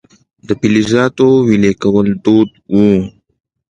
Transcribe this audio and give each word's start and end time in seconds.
د 0.47 0.49
فلزاتو 0.59 1.27
ویلې 1.47 1.73
کول 1.83 2.07
دود 2.23 2.49
و 2.73 2.75